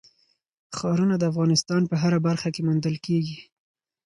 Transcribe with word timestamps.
ښارونه 0.77 1.15
د 1.17 1.23
افغانستان 1.31 1.81
په 1.87 1.95
هره 2.01 2.19
برخه 2.27 2.49
کې 2.53 2.61
موندل 2.67 2.95
کېږي. 3.05 3.37